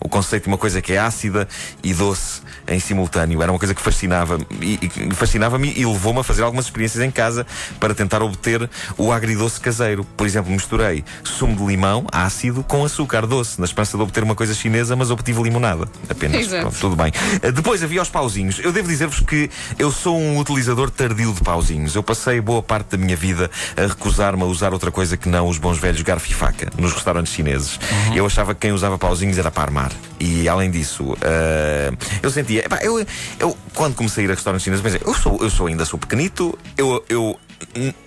O 0.00 0.09
conceito 0.09 0.45
de 0.45 0.49
uma 0.49 0.59
coisa 0.59 0.81
que 0.81 0.93
é 0.93 0.99
ácida 0.99 1.49
e 1.83 1.93
doce 1.93 2.41
em 2.67 2.79
simultâneo. 2.79 3.43
Era 3.43 3.50
uma 3.50 3.59
coisa 3.59 3.75
que 3.75 3.81
fascinava 3.81 4.39
e, 4.61 4.79
e 4.83 5.15
fascinava-me 5.15 5.73
e 5.77 5.85
levou-me 5.85 6.21
a 6.21 6.23
fazer 6.23 6.43
algumas 6.43 6.67
experiências 6.67 7.03
em 7.03 7.11
casa 7.11 7.47
para 7.81 7.95
tentar 7.95 8.23
obter 8.23 8.69
o 8.97 9.12
agridoce 9.12 9.61
caseiro. 9.61 10.05
Por 10.17 10.27
exemplo, 10.27 10.53
misturei 10.53 11.05
sumo 11.25 11.56
de 11.56 11.65
limão 11.65 12.06
ácido 12.12 12.62
com 12.62 12.85
açúcar 12.85 13.27
doce, 13.27 13.59
na 13.59 13.65
esperança 13.65 13.97
de 13.97 14.03
obter 14.03 14.23
uma 14.23 14.35
coisa 14.35 14.55
chinesa, 14.55 14.95
mas 14.95 15.11
obtive 15.11 15.43
limonada. 15.43 15.89
Apenas. 16.09 16.47
Pronto, 16.47 16.79
tudo 16.79 16.97
bem. 16.97 17.12
Uh, 17.43 17.53
Depois 17.53 17.83
havia 17.83 18.03
os 18.03 18.09
pauzinhos. 18.09 18.59
Eu 18.59 18.73
devo 18.73 18.89
dizer-vos 18.89 19.21
que 19.21 19.50
eu 19.79 19.91
sou 19.91 20.19
um 20.19 20.39
utilizador 20.39 20.91
tardio 20.91 21.33
de 21.33 21.41
pauzinhos. 21.41 21.95
Eu 21.95 22.03
passei 22.03 22.41
boa 22.41 22.62
parte 22.62 22.91
da 22.91 22.99
minha 22.99 23.17
vida 23.17 23.50
a 23.77 23.87
recusar-me 23.87 24.43
a 24.43 24.47
usar 24.47 24.73
outra 24.73 24.91
coisa 24.91 25.17
que 25.17 25.29
não 25.29 25.49
os 25.49 25.59
bons 25.59 25.79
velhos 25.79 26.03
garfo 26.03 26.31
e 26.31 26.35
faca 26.35 26.71
nos 26.77 26.93
restaurantes 26.93 27.33
chineses. 27.33 27.79
Eu 28.15 28.27
achava 28.27 28.55
que 28.55 28.61
quem 28.61 28.73
usava 28.73 28.99
pauzinhos 28.99 29.39
era 29.39 29.50
para 29.50 29.65
armar. 29.65 29.88
E 30.20 30.49
além 30.49 30.70
disso, 30.70 31.12
uh, 31.12 31.96
eu 32.23 32.31
sentia. 32.31 32.64
epá, 32.64 32.79
eu, 32.82 33.05
eu, 33.38 33.56
quando 33.75 33.94
comecei 33.94 34.25
a 34.25 34.26
ir 34.26 34.31
a 34.31 34.35
restaurantes 34.35 34.64
chineses, 34.64 34.82
pensei, 34.82 35.00
eu 35.05 35.14
sou, 35.14 35.38
eu 35.40 35.50
sou 35.50 35.67
ainda 35.67 35.85
sou 35.85 35.99
pequenito, 35.99 36.58
eu. 36.76 37.05
eu 37.08 37.38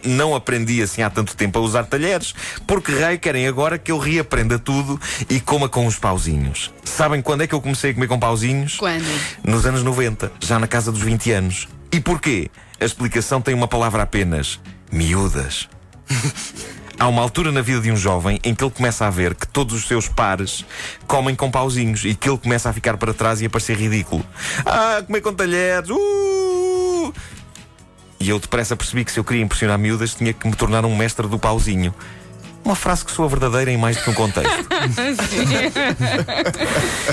não 0.04 0.34
aprendi 0.34 0.82
assim 0.82 1.02
há 1.02 1.10
tanto 1.10 1.36
tempo 1.36 1.60
a 1.60 1.62
usar 1.62 1.84
talheres, 1.84 2.34
porque 2.66 2.94
raio 2.94 3.20
querem 3.20 3.48
agora 3.48 3.78
que 3.78 3.92
eu 3.92 3.98
reaprenda 3.98 4.58
tudo 4.58 5.00
e 5.30 5.40
coma 5.42 5.68
com 5.68 5.86
os 5.86 5.98
pauzinhos. 5.98 6.74
Sabem 6.86 7.22
quando 7.22 7.42
é 7.42 7.48
que 7.48 7.54
eu 7.54 7.62
comecei 7.62 7.92
a 7.92 7.94
comer 7.94 8.08
com 8.08 8.18
pauzinhos? 8.18 8.78
Quando? 8.78 9.06
Nos 9.44 9.66
anos 9.66 9.84
90, 9.84 10.32
já 10.40 10.58
na 10.58 10.68
casa 10.68 10.92
dos 10.92 11.02
20 11.02 11.32
anos. 11.32 11.68
E 11.92 12.00
porquê? 12.00 12.50
A 12.80 12.86
explicação 12.86 13.42
tem 13.42 13.54
uma 13.54 13.68
palavra 13.68 14.04
apenas: 14.04 14.60
miúdas. 14.92 15.70
Há 17.02 17.08
uma 17.08 17.24
altura 17.24 17.52
na 17.52 17.64
vida 17.64 17.82
de 17.82 17.92
um 17.92 17.96
jovem 17.96 18.40
em 18.44 18.54
que 18.54 18.64
ele 18.64 18.70
começa 18.70 19.08
a 19.08 19.10
ver 19.10 19.34
que 19.34 19.48
todos 19.48 19.74
os 19.74 19.88
seus 19.88 20.08
pares 20.08 20.64
comem 21.08 21.34
com 21.34 21.50
pauzinhos 21.50 22.06
e 22.06 22.14
que 22.14 22.30
ele 22.30 22.38
começa 22.38 22.70
a 22.70 22.74
ficar 22.74 22.96
para 22.96 23.12
trás 23.12 23.42
e 23.42 23.48
a 23.48 23.50
parecer 23.50 23.76
ridículo. 23.76 24.24
Ah, 24.64 25.02
comer 25.04 25.20
com 25.22 25.34
talheres! 25.34 25.90
Uh! 25.90 27.12
E 28.20 28.30
eu 28.30 28.38
depressa 28.38 28.76
percebi 28.76 29.04
que 29.04 29.12
se 29.12 29.20
eu 29.20 29.24
queria 29.24 29.42
impressionar 29.42 29.80
miúdas 29.80 30.14
tinha 30.14 30.32
que 30.32 30.48
me 30.48 30.56
tornar 30.56 30.86
um 30.86 30.96
mestre 30.96 31.28
do 31.28 31.40
pauzinho. 31.40 31.92
Uma 32.64 32.76
frase 32.76 33.04
que 33.04 33.12
soa 33.12 33.28
verdadeira 33.28 33.72
em 33.72 33.78
mais 33.78 33.98
do 33.98 34.04
que 34.04 34.10
um 34.10 34.14
contexto. 34.14 34.68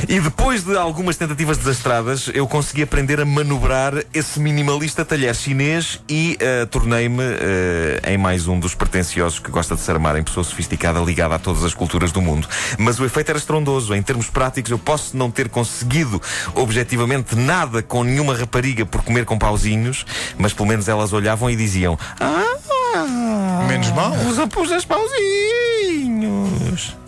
E 0.09 0.21
depois 0.21 0.63
de 0.63 0.77
algumas 0.77 1.17
tentativas 1.17 1.59
desastradas, 1.59 2.31
eu 2.33 2.47
consegui 2.47 2.83
aprender 2.83 3.21
a 3.21 3.25
manobrar 3.25 3.93
esse 4.15 4.41
minimalista 4.41 5.05
talher 5.05 5.35
chinês 5.35 6.01
e 6.09 6.37
eh, 6.41 6.67
tornei-me 6.67 7.23
eh, 7.23 8.01
em 8.13 8.17
mais 8.17 8.47
um 8.49 8.59
dos 8.59 8.75
pretenciosos 8.75 9.39
que 9.39 9.51
gosta 9.51 9.75
de 9.75 9.81
se 9.81 9.91
armar 9.91 10.17
em 10.17 10.23
pessoa 10.23 10.45
sofisticada 10.45 11.01
ligada 11.01 11.35
a 11.35 11.39
todas 11.39 11.65
as 11.65 11.75
culturas 11.75 12.13
do 12.13 12.23
mundo. 12.23 12.49
Mas 12.79 12.99
o 12.99 13.05
efeito 13.05 13.31
era 13.31 13.39
estrondoso. 13.39 13.95
Em 13.95 14.03
termos 14.03 14.31
práticos, 14.31 14.71
eu 14.71 14.79
posso 14.79 15.17
não 15.17 15.31
ter 15.31 15.49
conseguido 15.49 16.21
objetivamente 16.55 17.35
nada 17.35 17.83
com 17.83 18.05
nenhuma 18.05 18.35
rapariga 18.35 18.87
por 18.87 19.03
comer 19.03 19.25
com 19.25 19.39
pauzinhos, 19.39 20.07
mas 20.39 20.53
pelo 20.53 20.69
menos 20.69 20.89
elas 20.89 21.13
olhavam 21.13 21.51
e 21.51 21.57
diziam: 21.57 21.99
Ah! 22.21 22.78
Menos 23.67 23.91
mal. 23.93 24.13
Usa 24.29 24.47
pusas 24.47 24.85
pauzinhos. 24.85 25.19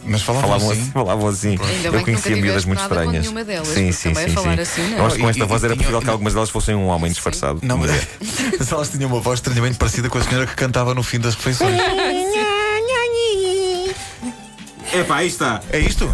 Mas 0.05 0.23
falavam, 0.23 0.49
Falavam 0.49 0.71
assim. 0.71 0.81
assim, 0.83 0.91
falavam 0.91 1.29
assim. 1.29 1.49
Ainda 1.51 1.63
bem 1.67 1.85
Eu 1.85 1.93
que 1.93 2.05
conhecia 2.05 2.37
miúdas 2.37 2.65
muito 2.65 2.79
com 2.79 2.85
estranhas. 2.95 3.31
delas, 3.47 3.69
sim, 3.69 3.93
sim, 3.93 4.13
também 4.13 4.29
sim, 4.29 4.35
sim. 4.37 4.61
assim, 4.61 4.83
não. 4.91 4.99
Eu 4.99 5.07
acho 5.07 5.17
que 5.17 5.23
com 5.23 5.29
esta 5.29 5.45
E- 5.45 5.47
voz 5.47 5.63
e 5.63 5.67
era 5.67 5.77
possível 5.77 6.01
que 6.01 6.11
algumas 6.11 6.35
delas 6.35 6.51
fossem 6.51 6.75
um 6.75 6.87
homem 6.89 7.11
disfarçado. 7.13 7.61
Não, 7.63 7.77
mas, 7.79 7.91
mas 8.59 8.73
elas 8.73 8.89
tinham 8.89 9.09
uma 9.11 9.21
voz 9.21 9.39
estranhamente 9.39 9.77
parecida 9.79 10.09
com 10.09 10.19
a 10.19 10.23
senhora 10.23 10.47
que 10.47 10.55
cantava 10.57 10.95
no 10.95 11.03
fim 11.03 11.19
das 11.21 11.35
refeições. 11.35 11.79
Epá, 14.93 15.17
aí 15.19 15.29
está. 15.29 15.61
É 15.71 15.79
isto? 15.79 16.13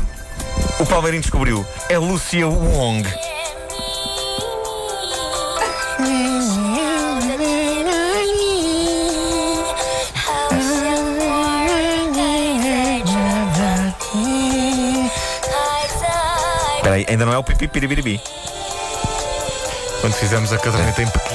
O 0.79 0.85
Palmeirinho 0.85 1.23
descobriu. 1.23 1.65
É 1.89 1.97
Lucia 1.97 2.47
Wong. 2.47 3.09
Aí, 16.97 17.05
ainda 17.11 17.27
não 17.27 17.33
é 17.35 17.37
o 17.37 17.45
pipi 17.45 17.69
piribiribi. 17.69 18.19
Quando 20.01 20.15
fizemos 20.15 20.51
a 20.51 20.57
caderneta 20.57 21.03
em 21.03 21.07
Pequim. 21.07 21.35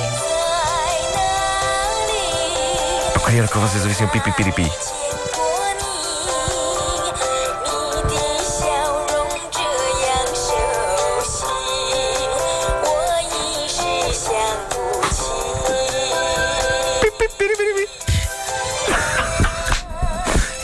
Eu 3.13 3.21
queria 3.21 3.47
que 3.47 3.57
vocês 3.59 3.83
ouvissem 3.83 4.07
o 4.07 4.09
pipi 4.09 4.31
piripi. 4.31 4.71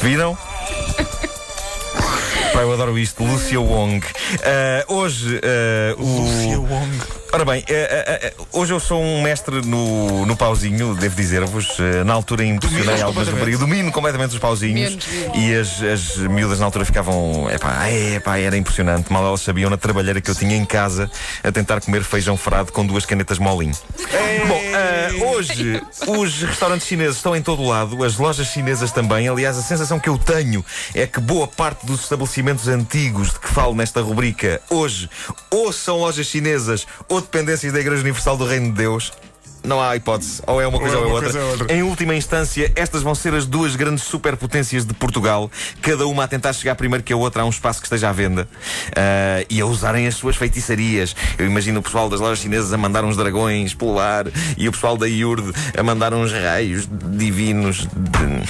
你 0.07 0.35
Pá, 2.57 2.63
eu 2.63 2.73
adoro 2.73 2.97
isto. 2.97 3.23
Lucia 3.23 3.61
Wong. 3.61 4.03
Ah, 4.43 4.83
hoje, 4.91 5.39
ah, 5.43 5.95
o. 5.99 6.21
Lucia 6.21 6.59
Wong. 6.59 7.16
Ora 7.37 7.45
bem, 7.45 7.63
eh, 7.67 8.05
eh, 8.07 8.19
eh, 8.23 8.33
hoje 8.51 8.73
eu 8.73 8.79
sou 8.79 8.99
um 8.99 9.21
mestre 9.21 9.63
no, 9.63 10.25
no 10.25 10.35
pauzinho, 10.35 10.95
devo 10.95 11.15
dizer-vos. 11.15 11.77
Na 12.03 12.13
altura 12.13 12.43
impressionei 12.43 12.99
algumas 12.99 13.27
raparigas. 13.27 13.59
Domino 13.59 13.91
completamente 13.91 14.31
os 14.31 14.39
pauzinhos. 14.39 14.95
Menos. 14.95 15.05
E 15.35 15.53
as, 15.53 15.83
as 15.83 16.17
miúdas 16.17 16.59
na 16.59 16.65
altura 16.65 16.83
ficavam. 16.83 17.47
Epá, 17.51 17.91
epá, 17.91 18.39
era 18.39 18.57
impressionante. 18.57 19.13
Mal 19.13 19.23
elas 19.23 19.41
sabiam 19.41 19.69
na 19.69 19.77
trabalheira 19.77 20.19
que 20.19 20.31
eu 20.31 20.33
tinha 20.33 20.57
em 20.57 20.65
casa 20.65 21.11
a 21.43 21.51
tentar 21.51 21.79
comer 21.79 22.03
feijão 22.03 22.35
frado 22.35 22.71
com 22.71 22.83
duas 22.83 23.05
canetas 23.05 23.37
molinho. 23.37 23.75
Bom, 24.47 24.61
eh, 24.63 25.09
hoje 25.25 25.81
os 26.07 26.41
restaurantes 26.41 26.87
chineses 26.87 27.17
estão 27.17 27.35
em 27.35 27.41
todo 27.41 27.61
o 27.61 27.67
lado, 27.67 28.03
as 28.03 28.17
lojas 28.17 28.47
chinesas 28.47 28.91
também. 28.91 29.27
Aliás, 29.27 29.57
a 29.57 29.61
sensação 29.61 29.99
que 29.99 30.09
eu 30.09 30.17
tenho 30.17 30.63
é 30.95 31.05
que 31.05 31.19
boa 31.19 31.47
parte 31.47 31.85
dos 31.85 32.01
estabelecimentos 32.01 32.67
antigos 32.67 33.33
de 33.33 33.39
que 33.39 33.47
falo 33.47 33.75
nesta 33.75 34.01
rubrica 34.01 34.61
hoje 34.69 35.09
ou 35.51 35.71
são 35.73 35.97
lojas 35.97 36.25
chinesas 36.27 36.87
ou 37.09 37.21
dependências 37.31 37.71
da 37.73 37.79
Igreja 37.79 38.01
Universal 38.01 38.37
do 38.37 38.45
Reino 38.45 38.67
de 38.67 38.73
Deus. 38.77 39.11
Não 39.63 39.81
há 39.81 39.95
hipótese. 39.97 40.41
Ou 40.47 40.61
é 40.61 40.67
uma 40.67 40.79
coisa 40.79 40.95
é 40.95 40.99
ou 40.99 41.05
é 41.05 41.07
outra. 41.11 41.23
coisa 41.31 41.43
ou 41.43 41.49
outra. 41.51 41.73
Em 41.75 41.83
última 41.83 42.15
instância, 42.15 42.71
estas 42.75 43.01
vão 43.03 43.13
ser 43.13 43.33
as 43.33 43.45
duas 43.45 43.75
grandes 43.75 44.03
superpotências 44.05 44.85
de 44.85 44.93
Portugal, 44.93 45.51
cada 45.81 46.07
uma 46.07 46.23
a 46.23 46.27
tentar 46.27 46.53
chegar 46.53 46.75
primeiro 46.75 47.03
que 47.03 47.11
a 47.11 47.17
outra 47.17 47.41
a 47.41 47.45
um 47.45 47.49
espaço 47.49 47.81
que 47.81 47.85
esteja 47.87 48.07
à 48.07 48.13
venda 48.13 48.47
ah, 48.95 49.43
e 49.49 49.59
a 49.59 49.65
usarem 49.65 50.07
as 50.07 50.15
suas 50.15 50.37
feitiçarias. 50.37 51.13
Eu 51.37 51.45
imagino 51.45 51.79
o 51.81 51.83
pessoal 51.83 52.07
das 52.07 52.21
lojas 52.21 52.39
chinesas 52.39 52.71
a 52.71 52.77
mandar 52.77 53.03
uns 53.03 53.17
dragões 53.17 53.73
pelo 53.73 53.99
ar 53.99 54.27
e 54.57 54.69
o 54.69 54.71
pessoal 54.71 54.95
da 54.95 55.07
Iurde 55.07 55.51
a 55.77 55.83
mandar 55.83 56.13
uns 56.13 56.31
raios 56.31 56.87
divinos. 57.17 57.87
de- 57.87 58.47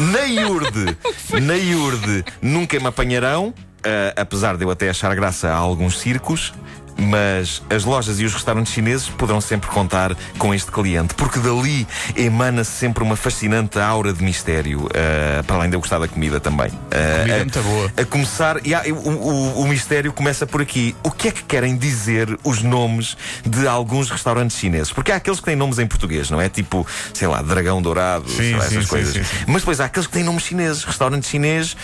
Na 0.00 0.20
Iurde, 0.20 0.96
na 1.42 1.56
Iurde, 1.56 2.24
nunca 2.40 2.78
me 2.80 2.86
apanharão, 2.86 3.52
ah, 3.84 4.14
apesar 4.16 4.56
de 4.56 4.64
eu 4.64 4.70
até 4.70 4.88
achar 4.88 5.14
graça 5.14 5.48
a 5.48 5.54
alguns 5.56 5.98
circos. 5.98 6.54
Mas 7.00 7.62
as 7.70 7.84
lojas 7.84 8.18
e 8.18 8.24
os 8.24 8.34
restaurantes 8.34 8.72
chineses 8.72 9.08
poderão 9.08 9.40
sempre 9.40 9.70
contar 9.70 10.16
com 10.36 10.52
este 10.52 10.70
cliente, 10.72 11.14
porque 11.14 11.38
dali 11.38 11.86
emana-se 12.16 12.72
sempre 12.72 13.04
uma 13.04 13.14
fascinante 13.14 13.78
aura 13.78 14.12
de 14.12 14.22
mistério, 14.22 14.88
ah, 14.92 15.42
para 15.44 15.56
além 15.56 15.70
de 15.70 15.76
eu 15.76 15.80
gostar 15.80 16.00
da 16.00 16.08
comida 16.08 16.40
também. 16.40 16.70
Ah, 16.90 17.18
Comida 17.20 17.34
é 17.36 17.38
muito 17.38 17.62
boa. 17.62 17.92
a 17.96 18.04
começar, 18.04 18.66
e 18.66 18.74
há- 18.74 18.82
o, 18.88 19.10
o- 19.10 19.60
o 19.62 19.68
mistério 19.68 20.12
começa 20.12 20.44
por 20.44 20.60
aqui. 20.60 20.96
O 21.04 21.10
que 21.12 21.28
é 21.28 21.30
que 21.30 21.44
querem 21.44 21.76
dizer 21.76 22.36
os 22.42 22.62
nomes 22.62 23.16
de 23.46 23.68
alguns 23.68 24.10
restaurantes 24.10 24.56
chineses? 24.58 24.92
Porque 24.92 25.12
há 25.12 25.16
aqueles 25.16 25.38
que 25.38 25.46
têm 25.46 25.54
nomes 25.56 25.78
em 25.78 25.86
português, 25.86 26.30
não 26.30 26.40
é? 26.40 26.48
Tipo, 26.48 26.84
sei 27.14 27.28
lá, 27.28 27.40
Dragão 27.42 27.80
Dourado, 27.80 28.28
sei 28.28 28.54
lá, 28.54 28.62
sim, 28.62 28.66
essas 28.74 28.84
sim, 28.84 28.90
coisas. 28.90 29.14
sim, 29.14 29.22
sim. 29.22 29.44
Mas 29.46 29.62
depois 29.62 29.78
há 29.80 29.84
aqueles 29.84 30.06
que 30.08 30.12
têm 30.14 30.24
nomes 30.24 30.42
chineses, 30.42 30.82
restaurante 30.82 31.28
chinês. 31.28 31.76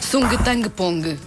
Sung 0.00 0.28
Tang 0.38 0.66
Pong. 0.70 1.18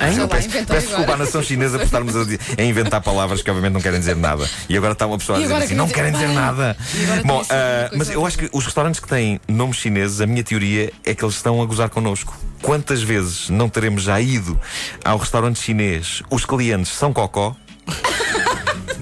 Hein? 0.00 0.12
Sei 0.12 0.20
lá, 0.20 0.28
peço 0.28 0.48
peço 0.48 0.86
desculpa 0.88 1.12
à 1.12 1.16
nação 1.16 1.42
chinesa 1.42 1.78
por 1.78 1.84
estarmos 1.84 2.16
a, 2.16 2.20
a 2.58 2.64
inventar 2.64 3.00
palavras 3.00 3.42
que 3.42 3.50
obviamente 3.50 3.74
não 3.74 3.80
querem 3.80 3.98
dizer 3.98 4.16
nada. 4.16 4.48
E 4.68 4.76
agora 4.76 4.92
está 4.92 5.06
uma 5.06 5.18
pessoa 5.18 5.38
a 5.38 5.42
dizer 5.42 5.54
assim, 5.54 5.74
não 5.74 5.88
querem 5.88 6.12
dizer 6.12 6.28
nada. 6.28 6.76
Bom, 7.24 7.36
coisa 7.36 7.90
mas 7.96 8.10
eu 8.10 8.24
acho 8.26 8.38
que 8.38 8.48
os 8.52 8.64
restaurantes 8.64 9.00
que 9.00 9.08
têm 9.08 9.40
nomes 9.48 9.76
chineses, 9.76 10.20
a 10.20 10.26
minha 10.26 10.42
teoria 10.42 10.92
é 11.04 11.14
que 11.14 11.24
eles 11.24 11.34
estão 11.36 11.62
a 11.62 11.66
gozar 11.66 11.88
connosco. 11.88 12.36
Quantas 12.62 13.02
vezes 13.02 13.50
não 13.50 13.68
teremos 13.68 14.02
já 14.02 14.20
ido 14.20 14.58
ao 15.04 15.18
restaurante 15.18 15.60
chinês, 15.60 16.22
os 16.30 16.44
clientes 16.44 16.92
são 16.92 17.12
cocó 17.12 17.54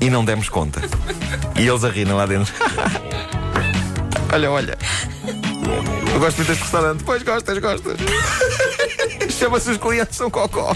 e 0.01 0.11
não 0.11 0.25
demos 0.25 0.49
conta. 0.49 0.81
E 1.57 1.67
eles 1.67 1.85
a 1.85 1.89
rirem 1.89 2.13
lá 2.13 2.27
dentro. 2.27 2.53
olha, 4.33 4.51
olha. 4.51 4.79
Eu 6.13 6.21
gosto 6.21 6.37
muito 6.39 6.49
deste 6.49 6.63
restaurante. 6.63 7.05
Pois 7.05 7.23
gostas, 7.23 7.59
gostas. 7.59 7.97
Chama-se 9.43 9.71
os 9.73 9.77
clientes 9.77 10.17
são 10.17 10.31
cocó. 10.31 10.73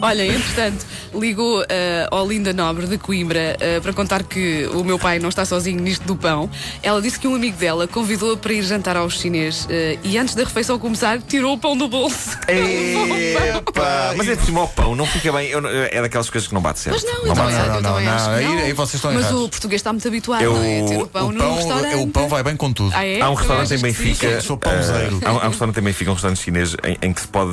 Olha, 0.00 0.24
entretanto, 0.24 0.86
ligou 1.14 1.64
eh, 1.68 2.06
ao 2.10 2.26
Linda 2.28 2.52
Nobre 2.52 2.86
de 2.86 2.98
Coimbra 2.98 3.56
eh, 3.60 3.80
para 3.80 3.92
contar 3.92 4.22
que 4.22 4.68
o 4.72 4.82
meu 4.84 4.98
pai 4.98 5.18
não 5.18 5.28
está 5.28 5.44
sozinho 5.44 5.80
nisto 5.80 6.04
do 6.06 6.16
pão. 6.16 6.50
Ela 6.82 7.00
disse 7.02 7.18
que 7.18 7.26
um 7.28 7.34
amigo 7.34 7.56
dela 7.56 7.86
convidou-a 7.86 8.36
para 8.36 8.52
ir 8.52 8.62
jantar 8.62 8.96
aos 8.96 9.14
chinês 9.20 9.66
eh, 9.70 9.98
e 10.02 10.16
antes 10.18 10.34
da 10.34 10.44
refeição 10.44 10.78
começar, 10.78 11.20
tirou 11.22 11.54
o 11.54 11.58
pão 11.58 11.76
do 11.76 11.88
bolso. 11.88 12.36
Epa! 12.48 14.14
Mas 14.16 14.28
é 14.28 14.36
por 14.36 14.44
cima 14.44 14.60
ao 14.60 14.68
pão, 14.68 14.94
não 14.94 15.06
fica 15.06 15.32
bem. 15.32 15.48
eu 15.48 15.60
não- 15.60 15.70
é 15.70 16.00
daquelas 16.00 16.28
coisas 16.30 16.48
que 16.48 16.54
não 16.54 16.60
bate 16.60 16.80
certo. 16.80 16.94
Mas 17.02 17.04
não, 17.04 17.26
eu 17.26 17.34
também, 17.34 17.54
certo. 17.54 17.66
não, 17.68 17.74
eu 17.76 17.82
não, 17.82 17.90
também 17.92 18.06
não. 18.06 18.12
acho 18.14 18.24
que 18.24 18.30
Aí- 18.34 18.44
não. 18.46 18.58
aí 18.58 18.72
vocês 18.72 18.94
estão 18.94 19.12
Mas 19.12 19.22
errados. 19.24 19.42
o 19.42 19.48
português 19.48 19.78
está 19.80 19.92
muito 19.92 20.08
habituado 20.08 20.42
Eu- 20.42 20.54
não 20.54 20.62
é? 20.62 20.80
a 20.80 20.84
ter 20.86 20.96
o 21.02 21.06
pão 21.06 21.28
o, 21.28 21.32
no 21.32 21.38
pão, 21.40 21.54
restaurante. 21.56 21.94
o 21.96 22.06
pão 22.08 22.28
vai 22.28 22.42
bem 22.42 22.56
com 22.56 22.72
tudo. 22.72 22.92
Ah, 22.94 23.04
é? 23.06 23.20
Há 23.20 23.30
um 23.30 23.34
restaurante 23.34 23.74
em? 23.74 23.78
Benfica. 23.78 24.40
Sou 24.40 24.56
pãozeiro. 24.56 25.20
há, 25.24 25.32
um- 25.32 25.38
há 25.38 25.44
um 25.46 25.48
restaurante 25.48 25.78
em 25.78 25.82
Benfica, 25.82 26.10
um 26.10 26.14
restaurante 26.14 26.42
chinês, 26.42 26.74
em, 26.84 26.98
em 27.08 27.12
que 27.12 27.20
se 27.20 27.28
pode 27.28 27.52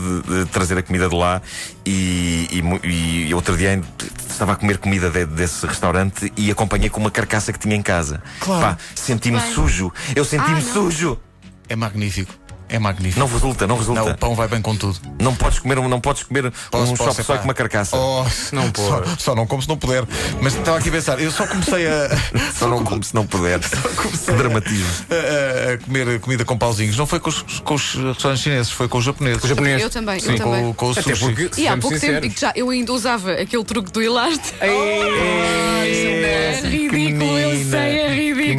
trazer 0.51 0.77
a 0.77 0.83
comida 0.83 1.07
de 1.09 1.15
lá. 1.15 1.41
E, 1.85 2.47
e 2.51 2.61
mu- 2.63 2.79
e 2.83 3.31
outro 3.51 3.57
dia 3.57 3.79
estava 4.29 4.53
a 4.53 4.55
comer 4.55 4.77
comida 4.79 5.09
de- 5.09 5.25
desse 5.25 5.65
restaurante 5.65 6.31
e 6.35 6.49
acompanhei 6.51 6.89
com 6.89 6.99
uma 6.99 7.11
carcaça 7.11 7.53
que 7.53 7.59
tinha 7.59 7.75
em 7.75 7.81
casa. 7.81 8.21
Claro. 8.39 8.61
Pá, 8.61 8.77
senti-me 8.95 9.39
sujo. 9.39 9.91
Eu 10.15 10.25
senti-me 10.25 10.57
Ah, 10.57 10.61
sujo. 10.61 11.19
É 11.69 11.75
magnífico. 11.75 12.33
É 12.67 12.79
magnífico. 12.79 13.19
Não 13.19 13.27
resulta, 13.27 13.67
não 13.67 13.77
resulta. 13.77 13.99
Não, 14.01 14.07
Não, 14.07 14.15
o 14.15 14.17
pão 14.17 14.35
vai 14.35 14.47
bem 14.47 14.61
com 14.61 14.75
tudo. 14.75 14.97
podes 15.37 15.59
comer, 15.59 15.75
não 15.75 16.01
podes 16.01 16.23
comer 16.23 16.51
Posso, 16.71 16.91
um 16.93 16.95
posso, 16.97 17.23
só 17.23 17.33
epá. 17.33 17.37
com 17.37 17.43
uma 17.47 17.53
carcaça. 17.53 17.95
Oh, 17.95 18.25
Não 18.51 18.71
só, 18.75 19.03
só 19.19 19.35
não 19.35 19.45
como 19.45 19.61
se 19.61 19.67
não 19.69 19.77
puder. 19.77 20.03
Mas 20.41 20.55
estava 20.55 20.77
aqui 20.79 20.89
a 20.89 20.91
pensar, 20.91 21.19
eu 21.19 21.31
só 21.31 21.45
comecei 21.45 21.85
a, 21.87 22.09
Só 22.57 22.67
não 22.67 22.83
como 22.83 23.03
se 23.03 23.13
não 23.13 23.25
puder. 23.27 23.59
dramatismo. 24.37 24.87
a- 25.09 25.71
a- 25.71 25.73
a 25.73 25.77
comer 25.77 26.19
comida 26.19 26.43
com 26.43 26.57
pauzinhos. 26.57 26.97
Não 26.97 27.05
foi 27.05 27.19
com 27.19 27.29
os, 27.29 27.41
com 27.63 27.75
os 27.75 27.93
restaurantes 27.93 28.43
chineses, 28.43 28.71
foi 28.71 28.87
com 28.87 28.97
os 28.97 29.03
japoneses. 29.05 29.43
O 29.43 29.47
japonês. 29.47 29.81
Eu 29.81 29.89
também, 29.89 30.19
Sim, 30.19 30.31
eu 30.31 30.37
também. 30.37 30.63
com, 30.65 30.73
com 30.73 30.85
o 30.87 30.91
Até 30.91 31.01
sushi. 31.01 31.25
porque, 31.25 31.61
E 31.61 31.67
há 31.67 31.77
pouco 31.77 31.99
tempo 31.99 32.31
já, 32.35 32.51
eu 32.55 32.69
ainda 32.71 32.91
usava 32.93 33.31
aquele 33.33 33.63
truque 33.63 33.91
do 33.91 34.01
elástico. 34.01 34.57
É, 34.59 36.55
É 36.57 36.61
ridículo, 36.63 37.34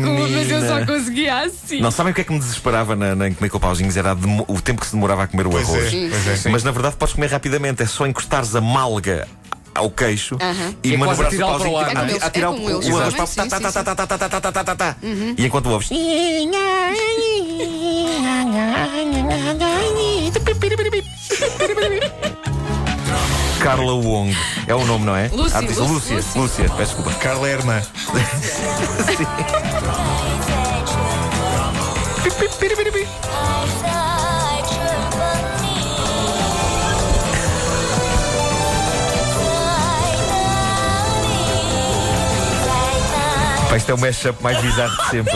ridículo, 0.05 0.31
mas 0.31 0.51
eu 0.51 0.61
só 0.67 0.87
conseguia 0.87 1.43
assim. 1.43 1.81
Não 1.81 1.91
sabem 1.91 2.13
o 2.13 2.15
que 2.15 2.21
é 2.21 2.25
que 2.25 2.33
me 2.33 2.39
desesperava 2.39 2.95
na, 2.97 3.15
na, 3.15 3.29
em 3.29 3.35
comer 3.35 3.51
com 3.51 3.59
pauzinhos? 3.59 3.97
Era 3.97 4.15
demo- 4.15 4.45
o 4.49 4.61
tempo 4.61 4.81
que 4.81 4.87
se 4.87 4.93
demorava 4.93 5.25
a 5.25 5.27
comer 5.27 5.47
o 5.47 5.51
Pois 5.51 5.69
arroz. 5.69 5.93
é, 5.95 6.09
pois 6.11 6.47
é. 6.47 6.51
Mas 6.51 6.63
na 6.65 6.71
verdade 6.71 6.97
podes 6.97 7.15
comer 7.15 7.31
rapidamente, 7.31 7.83
é 7.83 7.87
só 7.87 8.07
encostares 8.07 8.55
a 8.55 8.61
malga 8.61 9.27
ao 9.75 9.91
queixo 9.91 10.37
Aham. 10.41 10.75
e 10.83 10.89
E 10.91 10.95
é 10.95 10.99
quase 10.99 11.21
manobrar 11.23 11.33
o 11.33 11.37
para 11.37 11.47
o 11.47 11.49
pauzinho 11.51 11.73
lado. 11.73 11.89
tipo, 11.89 12.01
É 12.01 12.19
a- 12.23 12.27
a 12.27 12.31
tirar 12.31 12.47
é 12.47 12.51
o, 12.51 12.55
eles 12.55 12.89
o 12.89 12.99
arroz 12.99 13.15
para 13.15 13.27
sim, 13.27 13.37
tá, 13.37 13.47
tá, 13.47 13.57
sim, 13.57 13.63
tá, 13.63 13.71
tá, 13.73 13.95
tá, 13.95 14.07
tá, 14.19 14.29
tá, 14.41 14.41
tá, 14.53 14.65
tá, 14.65 14.77
tá. 14.77 14.97
E 15.37 15.45
enquanto 15.47 15.67
ouves 15.71 15.91
Carla 23.61 23.95
Wong 23.95 24.37
é 24.67 24.75
o 24.75 24.85
nome, 24.85 25.05
não 25.07 25.17
é? 25.17 25.29
Lúcia, 25.33 25.59
Ah, 25.59 25.61
Lúcia, 25.61 25.83
Lúcia, 25.85 26.17
Lúcia. 26.17 26.41
Lúcia, 26.41 26.65
peço 26.77 26.95
desculpa. 26.97 27.13
Carla 27.19 27.49
é 27.49 27.53
irmã. 27.53 27.83
Pá, 43.69 43.77
isto 43.77 43.91
é 43.91 43.95
o 43.95 43.99
mashup 43.99 44.43
mais 44.43 44.61
bizarro 44.61 44.97
de 44.97 45.11
sempre. 45.11 45.35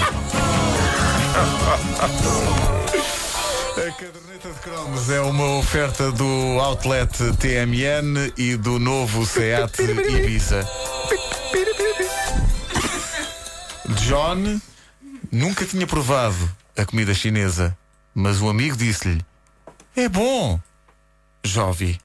A 3.76 3.92
caderneta 3.92 4.48
de 4.48 4.60
cromos 4.60 5.10
é 5.10 5.20
uma 5.20 5.58
oferta 5.58 6.12
do 6.12 6.58
Outlet 6.60 7.16
TMN 7.38 8.32
e 8.36 8.56
do 8.56 8.78
novo 8.78 9.24
SEAT 9.26 9.80
Ibiza. 9.82 10.68
John 14.06 14.60
nunca 15.30 15.64
tinha 15.64 15.86
provado 15.86 16.59
a 16.76 16.84
comida 16.84 17.14
chinesa, 17.14 17.76
mas 18.14 18.40
um 18.40 18.48
amigo 18.48 18.76
disse-lhe: 18.76 19.24
É 19.96 20.08
bom, 20.08 20.60
Jovi. 21.42 21.98